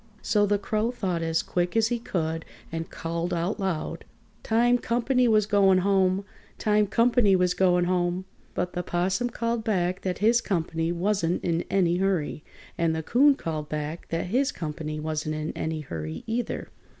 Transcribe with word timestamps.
So 0.23 0.47
the 0.47 0.57
Crow 0.57 0.89
thought 0.89 1.21
as 1.21 1.43
quick 1.43 1.77
as 1.77 1.89
he 1.89 1.99
could 1.99 2.43
and 2.71 2.89
called 2.89 3.35
out 3.35 3.59
loud: 3.59 4.03
"Time 4.41 4.79
comp'ny 4.79 5.27
was 5.27 5.45
going 5.45 5.77
home! 5.77 6.25
Time 6.57 6.87
comp'ny 6.87 7.35
was 7.35 7.53
going 7.53 7.85
home!" 7.85 8.25
But 8.55 8.73
the 8.73 8.81
'Possum 8.81 9.29
called 9.29 9.63
back 9.63 10.01
that 10.01 10.17
his 10.17 10.41
comp'ny 10.41 10.91
wasn't 10.91 11.43
in 11.43 11.63
any 11.69 11.97
hurry. 11.97 12.43
And 12.79 12.95
the 12.95 13.03
Coon 13.03 13.35
called 13.35 13.69
back 13.69 14.07
that 14.09 14.25
his 14.33 14.51
comp'ny 14.51 14.99
wasn't 14.99 15.35
in 15.35 15.51
any 15.55 15.81
hurry 15.81 16.23
either. 16.25 16.69